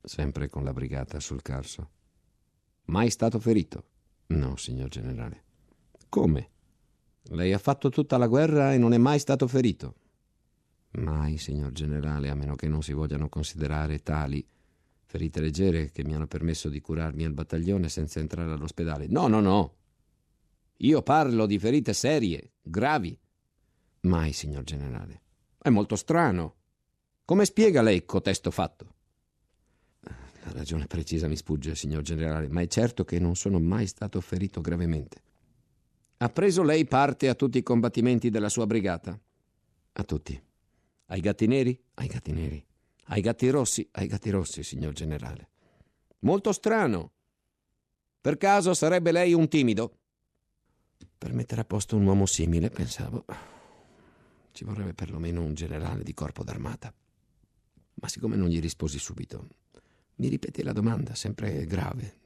Sempre 0.01 0.49
con 0.49 0.63
la 0.63 0.73
brigata 0.73 1.19
sul 1.19 1.41
Carso. 1.41 1.89
Mai 2.85 3.09
stato 3.09 3.39
ferito? 3.39 3.83
No, 4.27 4.55
signor 4.55 4.89
generale. 4.89 5.43
Come? 6.09 6.49
Lei 7.29 7.53
ha 7.53 7.57
fatto 7.57 7.89
tutta 7.89 8.17
la 8.17 8.27
guerra 8.27 8.73
e 8.73 8.77
non 8.77 8.93
è 8.93 8.97
mai 8.97 9.19
stato 9.19 9.47
ferito. 9.47 9.95
Mai, 10.91 11.37
signor 11.37 11.71
generale, 11.71 12.29
a 12.29 12.35
meno 12.35 12.55
che 12.55 12.67
non 12.67 12.81
si 12.81 12.93
vogliano 12.93 13.29
considerare 13.29 13.99
tali 13.99 14.45
ferite 15.07 15.39
leggere 15.39 15.89
che 15.89 16.03
mi 16.03 16.13
hanno 16.13 16.27
permesso 16.27 16.67
di 16.67 16.81
curarmi 16.81 17.23
al 17.23 17.33
battaglione 17.33 17.87
senza 17.89 18.19
entrare 18.19 18.51
all'ospedale. 18.51 19.07
No, 19.07 19.27
no, 19.27 19.39
no. 19.39 19.75
Io 20.81 21.01
parlo 21.01 21.45
di 21.45 21.57
ferite 21.57 21.93
serie, 21.93 22.51
gravi. 22.61 23.17
Mai, 24.01 24.33
signor 24.33 24.63
generale. 24.63 25.21
È 25.57 25.69
molto 25.69 25.95
strano. 25.95 26.55
Come 27.25 27.45
spiega 27.45 27.81
lei 27.81 28.05
cotesto 28.05 28.51
fatto? 28.51 28.95
La 30.01 30.51
ragione 30.53 30.87
precisa 30.87 31.27
mi 31.27 31.35
sfugge, 31.35 31.75
signor 31.75 32.03
generale, 32.03 32.47
ma 32.47 32.61
è 32.61 32.67
certo 32.67 33.03
che 33.03 33.19
non 33.19 33.35
sono 33.35 33.59
mai 33.59 33.87
stato 33.87 34.21
ferito 34.21 34.61
gravemente. 34.61 35.21
Ha 36.19 36.29
preso 36.29 36.63
lei 36.63 36.85
parte 36.85 37.29
a 37.29 37.35
tutti 37.35 37.59
i 37.59 37.63
combattimenti 37.63 38.29
della 38.29 38.49
sua 38.49 38.65
brigata? 38.65 39.19
A 39.93 40.03
tutti. 40.03 40.41
Ai 41.05 41.19
gatti 41.21 41.45
neri? 41.45 41.79
Ai 41.95 42.07
gatti 42.07 42.31
neri. 42.31 42.65
Ai 43.05 43.21
gatti 43.21 43.49
rossi? 43.49 43.87
Ai 43.91 44.07
gatti 44.07 44.31
rossi, 44.31 44.63
signor 44.63 44.93
generale. 44.93 45.49
Molto 46.19 46.51
strano. 46.51 47.11
Per 48.19 48.37
caso 48.37 48.73
sarebbe 48.73 49.11
lei 49.11 49.33
un 49.33 49.47
timido? 49.47 49.99
Per 51.17 51.33
mettere 51.33 51.61
a 51.61 51.65
posto 51.65 51.95
un 51.95 52.05
uomo 52.05 52.25
simile, 52.25 52.69
pensavo, 52.69 53.25
ci 54.51 54.63
vorrebbe 54.63 54.93
perlomeno 54.93 55.43
un 55.43 55.53
generale 55.53 56.03
di 56.03 56.13
corpo 56.13 56.43
d'armata. 56.43 56.91
Ma 57.93 58.07
siccome 58.07 58.35
non 58.35 58.49
gli 58.49 58.59
risposi 58.59 58.97
subito, 58.97 59.47
mi 60.15 60.27
ripeté 60.29 60.63
la 60.63 60.73
domanda, 60.73 61.13
sempre 61.13 61.65
grave. 61.65 62.19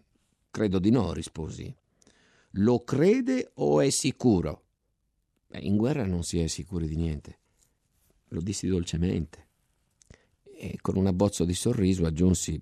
Credo 0.49 0.79
di 0.79 0.89
no, 0.91 1.11
risposi. 1.11 1.73
Lo 2.55 2.83
crede 2.83 3.51
o 3.55 3.79
è 3.79 3.89
sicuro? 3.89 4.65
Beh, 5.47 5.59
in 5.59 5.77
guerra 5.77 6.05
non 6.05 6.23
si 6.23 6.39
è 6.39 6.47
sicuri 6.47 6.85
di 6.85 6.97
niente. 6.97 7.39
Lo 8.29 8.41
dissi 8.41 8.67
dolcemente. 8.67 9.47
E 10.43 10.77
con 10.81 10.97
un 10.97 11.07
abbozzo 11.07 11.45
di 11.45 11.53
sorriso 11.53 12.05
aggiunsi 12.05 12.61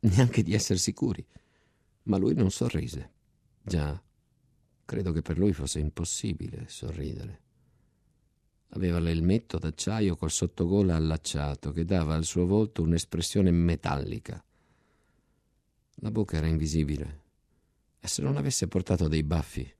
neanche 0.00 0.42
di 0.42 0.52
essere 0.52 0.80
sicuri. 0.80 1.24
Ma 2.04 2.16
lui 2.16 2.34
non 2.34 2.50
sorrise. 2.50 3.12
Già, 3.62 4.02
credo 4.84 5.12
che 5.12 5.22
per 5.22 5.38
lui 5.38 5.52
fosse 5.52 5.78
impossibile 5.78 6.64
sorridere. 6.68 7.42
Aveva 8.70 8.98
l'elmetto 8.98 9.58
d'acciaio 9.58 10.16
col 10.16 10.30
sottogola 10.30 10.96
allacciato 10.96 11.70
che 11.70 11.84
dava 11.84 12.14
al 12.14 12.24
suo 12.24 12.46
volto 12.46 12.82
un'espressione 12.82 13.52
metallica. 13.52 14.42
La 16.02 16.10
bocca 16.10 16.36
era 16.36 16.46
invisibile 16.46 17.19
e 18.00 18.08
se 18.08 18.22
non 18.22 18.36
avesse 18.36 18.66
portato 18.66 19.08
dei 19.08 19.22
baffi, 19.22 19.70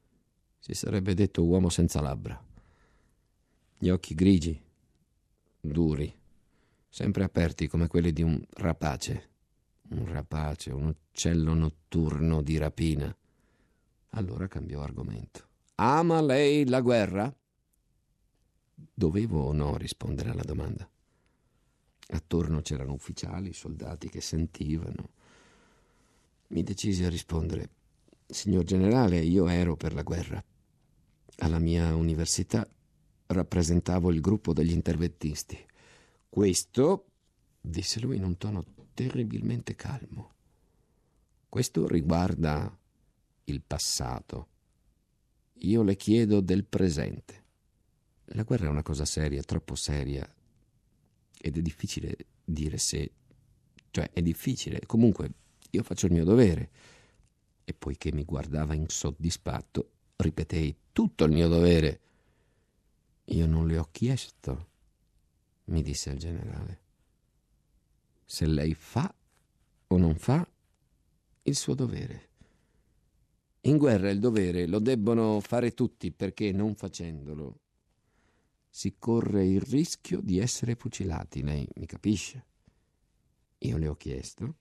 si 0.59 0.75
sarebbe 0.75 1.15
detto 1.15 1.45
uomo 1.45 1.71
senza 1.71 2.01
labbra. 2.01 2.41
Gli 3.79 3.89
occhi 3.89 4.15
grigi, 4.15 4.63
duri, 5.59 6.15
sempre 6.87 7.25
aperti 7.25 7.67
come 7.67 7.87
quelli 7.87 8.13
di 8.13 8.23
un 8.23 8.41
rapace. 8.51 9.29
Un 9.91 10.07
rapace, 10.07 10.71
un 10.71 10.87
uccello 10.87 11.55
notturno 11.55 12.43
di 12.43 12.59
rapina. 12.59 13.17
Allora 14.11 14.47
cambiò 14.49 14.83
argomento. 14.83 15.49
Ama 15.77 16.21
lei 16.21 16.69
la 16.69 16.81
guerra? 16.81 17.35
Dovevo 18.75 19.45
o 19.45 19.53
no 19.53 19.77
rispondere 19.77 20.31
alla 20.31 20.45
domanda. 20.45 20.89
Attorno 22.13 22.61
c'erano 22.61 22.93
ufficiali, 22.93 23.53
soldati 23.53 24.09
che 24.09 24.21
sentivano. 24.21 25.11
Mi 26.49 26.63
decisi 26.63 27.05
a 27.05 27.09
rispondere, 27.09 27.69
signor 28.31 28.65
generale, 28.65 29.19
io 29.21 29.49
ero 29.49 29.77
per 29.77 29.93
la 29.93 30.03
guerra. 30.03 30.43
Alla 31.39 31.59
mia 31.59 31.95
università 31.95 32.69
rappresentavo 33.27 34.11
il 34.11 34.21
gruppo 34.21 34.53
degli 34.53 34.73
interventisti. 34.73 35.59
Questo, 36.29 37.07
disse 37.61 38.01
lui 38.01 38.17
in 38.17 38.25
un 38.25 38.37
tono 38.37 38.65
terribilmente 38.95 39.75
calmo, 39.75 40.35
questo 41.49 41.89
riguarda 41.89 42.77
il 43.45 43.63
passato. 43.63 44.49
Io 45.63 45.83
le 45.83 45.97
chiedo 45.97 46.41
del 46.41 46.65
presente. 46.65 47.45
La 48.27 48.45
guerra 48.45 48.67
è 48.67 48.71
una 48.71 48.83
cosa 48.83 49.05
seria, 49.05 49.43
troppo 49.43 49.75
seria, 49.75 50.33
ed 51.43 51.57
è 51.57 51.61
difficile 51.61 52.17
dire 52.45 52.79
se... 52.79 53.11
cioè 53.91 54.11
è 54.13 54.23
difficile. 54.23 54.81
Comunque 54.87 55.33
io 55.71 55.83
faccio 55.83 56.07
il 56.07 56.13
mio 56.13 56.25
dovere. 56.25 56.71
E 57.71 57.75
poiché 57.75 58.11
mi 58.13 58.25
guardava 58.25 58.75
insoddisfatto, 58.75 59.91
ripetei 60.17 60.77
tutto 60.91 61.23
il 61.23 61.31
mio 61.31 61.47
dovere. 61.47 62.01
Io 63.27 63.47
non 63.47 63.69
le 63.69 63.79
ho 63.79 63.87
chiesto, 63.93 64.71
mi 65.67 65.81
disse 65.81 66.11
il 66.11 66.19
generale, 66.19 66.81
se 68.25 68.45
lei 68.47 68.75
fa 68.75 69.15
o 69.87 69.97
non 69.97 70.17
fa 70.17 70.45
il 71.43 71.55
suo 71.55 71.75
dovere. 71.75 72.29
In 73.61 73.77
guerra 73.77 74.11
il 74.11 74.19
dovere 74.19 74.67
lo 74.67 74.81
debbono 74.81 75.39
fare 75.39 75.73
tutti 75.73 76.11
perché 76.11 76.51
non 76.51 76.75
facendolo 76.75 77.61
si 78.69 78.97
corre 78.99 79.47
il 79.47 79.61
rischio 79.61 80.21
di 80.21 80.41
essere 80.41 80.75
fucilati, 80.75 81.45
lei 81.45 81.69
mi 81.77 81.87
capisce? 81.87 82.47
Io 83.59 83.77
le 83.77 83.87
ho 83.87 83.95
chiesto 83.95 84.57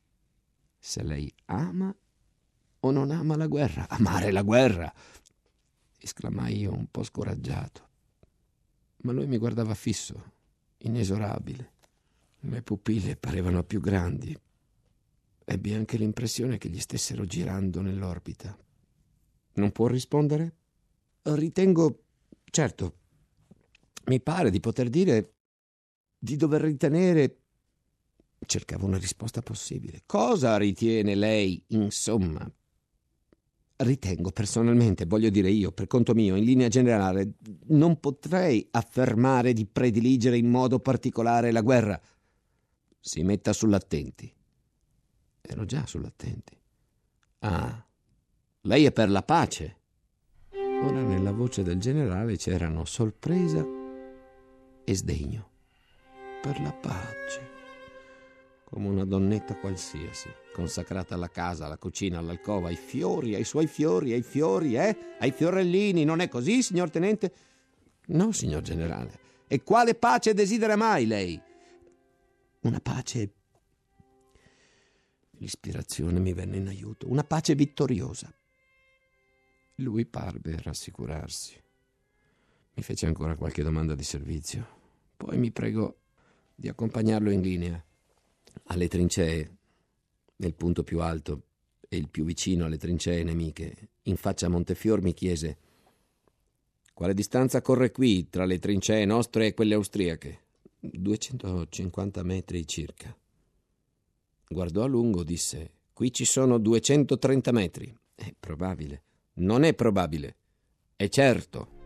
se 0.77 1.01
lei 1.01 1.33
ama 1.45 1.91
o 2.81 2.91
non 2.91 3.11
ama 3.11 3.35
la 3.35 3.47
guerra. 3.47 3.87
Amare 3.89 4.31
la 4.31 4.41
guerra! 4.41 4.93
esclamai 5.99 6.57
io 6.57 6.73
un 6.73 6.87
po' 6.89 7.03
scoraggiato. 7.03 7.87
Ma 9.01 9.11
lui 9.11 9.27
mi 9.27 9.37
guardava 9.37 9.73
fisso, 9.73 10.33
inesorabile. 10.79 11.73
Le 12.41 12.61
pupille 12.61 13.15
parevano 13.15 13.63
più 13.63 13.79
grandi. 13.81 14.37
Ebbi 15.45 15.73
anche 15.73 15.97
l'impressione 15.97 16.57
che 16.57 16.69
gli 16.69 16.79
stessero 16.79 17.25
girando 17.25 17.81
nell'orbita. 17.81 18.57
Non 19.53 19.71
può 19.71 19.87
rispondere? 19.87 20.55
Ritengo, 21.23 22.03
certo, 22.45 22.97
mi 24.05 24.21
pare 24.21 24.49
di 24.51 24.59
poter 24.59 24.89
dire 24.89 25.33
di 26.17 26.35
dover 26.35 26.61
ritenere. 26.61 27.37
Cercavo 28.45 28.85
una 28.85 28.97
risposta 28.97 29.41
possibile. 29.41 30.03
Cosa 30.05 30.55
ritiene 30.57 31.13
lei, 31.13 31.61
insomma? 31.67 32.49
Ritengo 33.81 34.31
personalmente, 34.31 35.05
voglio 35.05 35.29
dire 35.29 35.49
io, 35.49 35.71
per 35.71 35.87
conto 35.87 36.13
mio, 36.13 36.35
in 36.35 36.43
linea 36.43 36.67
generale, 36.67 37.35
non 37.67 37.97
potrei 38.01 38.67
affermare 38.71 39.53
di 39.53 39.65
prediligere 39.65 40.35
in 40.37 40.49
modo 40.49 40.79
particolare 40.79 41.53
la 41.53 41.61
guerra. 41.61 41.97
Si 42.99 43.23
metta 43.23 43.53
sull'attenti. 43.53 44.33
Ero 45.39 45.63
già 45.63 45.85
sull'attenti. 45.85 46.59
Ah, 47.39 47.85
lei 48.63 48.83
è 48.83 48.91
per 48.91 49.09
la 49.09 49.23
pace. 49.23 49.77
Ora 50.51 51.01
nella 51.01 51.31
voce 51.31 51.63
del 51.63 51.79
generale 51.79 52.35
c'erano 52.35 52.83
sorpresa 52.83 53.65
e 54.83 54.93
sdegno. 54.93 55.49
Per 56.41 56.59
la 56.59 56.73
pace. 56.73 57.48
Come 58.69 58.87
una 58.87 59.03
donnetta 59.03 59.55
qualsiasi, 59.55 60.29
consacrata 60.53 61.15
alla 61.15 61.29
casa, 61.29 61.65
alla 61.65 61.79
cucina, 61.79 62.19
all'alcova, 62.19 62.67
ai 62.67 62.75
fiori, 62.75 63.33
ai 63.33 63.43
suoi 63.43 63.65
fiori, 63.65 64.13
ai 64.13 64.21
fiori, 64.21 64.75
eh? 64.75 65.15
Ai 65.19 65.31
fiorellini, 65.31 66.03
non 66.03 66.19
è 66.19 66.27
così, 66.27 66.61
signor 66.61 66.91
tenente? 66.91 67.33
No, 68.07 68.31
signor 68.31 68.61
generale. 68.61 69.27
E 69.47 69.63
quale 69.63 69.95
pace 69.95 70.35
desidera 70.35 70.75
mai 70.75 71.07
lei? 71.07 71.41
Una 72.61 72.79
pace. 72.79 73.33
L'ispirazione 75.31 76.19
mi 76.19 76.33
venne 76.33 76.57
in 76.57 76.67
aiuto, 76.67 77.09
una 77.09 77.23
pace 77.23 77.55
vittoriosa. 77.55 78.31
Lui 79.77 80.05
parve 80.05 80.61
rassicurarsi. 80.61 81.59
Mi 82.75 82.83
fece 82.83 83.07
ancora 83.07 83.35
qualche 83.35 83.63
domanda 83.63 83.95
di 83.95 84.03
servizio. 84.03 84.77
Poi 85.17 85.39
mi 85.39 85.51
pregò 85.51 85.91
di 86.53 86.67
accompagnarlo 86.67 87.31
in 87.31 87.41
linea 87.41 87.83
alle 88.65 88.87
trincee, 88.87 89.57
nel 90.37 90.53
punto 90.53 90.83
più 90.83 91.01
alto 91.01 91.43
e 91.87 91.97
il 91.97 92.09
più 92.09 92.23
vicino 92.23 92.65
alle 92.65 92.77
trincee 92.77 93.23
nemiche, 93.23 93.89
in 94.03 94.17
faccia 94.17 94.45
a 94.45 94.49
Montefior, 94.49 95.01
mi 95.01 95.13
chiese 95.13 95.57
quale 96.99 97.13
distanza 97.13 97.61
corre 97.61 97.91
qui 97.91 98.27
tra 98.27 98.43
le 98.43 98.59
trincee 98.59 99.05
nostre 99.05 99.45
e 99.45 99.53
quelle 99.53 99.73
austriache? 99.73 100.47
250 100.81 102.23
metri 102.23 102.67
circa. 102.67 103.17
Guardò 104.45 104.83
a 104.83 104.87
lungo, 104.87 105.23
disse: 105.23 105.75
Qui 105.93 106.11
ci 106.11 106.25
sono 106.25 106.57
230 106.57 107.53
metri. 107.53 107.97
È 108.13 108.33
probabile. 108.37 109.03
Non 109.35 109.63
è 109.63 109.73
probabile. 109.73 110.35
È 110.97 111.07
certo. 111.07 111.78